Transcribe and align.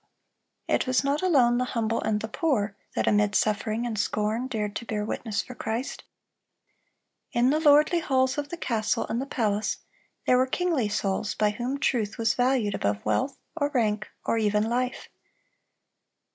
It 0.67 0.87
was 0.87 1.03
not 1.03 1.21
alone 1.21 1.59
the 1.59 1.63
humble 1.77 2.01
and 2.01 2.19
the 2.21 2.27
poor, 2.27 2.75
that 2.95 3.05
amid 3.05 3.35
suffering 3.35 3.85
and 3.85 3.99
scorn 3.99 4.47
dared 4.47 4.75
to 4.77 4.85
bear 4.85 5.05
witness 5.05 5.43
for 5.43 5.53
Christ. 5.53 6.05
In 7.33 7.51
the 7.51 7.59
lordly 7.59 7.99
halls 7.99 8.35
of 8.39 8.49
the 8.49 8.57
castle 8.57 9.05
and 9.09 9.21
the 9.21 9.27
palace, 9.27 9.77
there 10.25 10.39
were 10.39 10.47
kingly 10.47 10.89
souls 10.89 11.35
by 11.35 11.51
whom 11.51 11.79
truth 11.79 12.17
was 12.17 12.33
valued 12.33 12.73
above 12.73 13.05
wealth 13.05 13.37
or 13.55 13.69
rank 13.75 14.07
or 14.25 14.39
even 14.39 14.63
life. 14.63 15.07